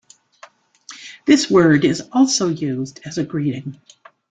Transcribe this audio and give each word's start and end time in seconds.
This 1.27 1.47
word 1.47 1.85
is 1.85 2.09
also 2.11 2.47
used 2.47 3.01
as 3.05 3.19
a 3.19 3.23
greeting. 3.23 3.79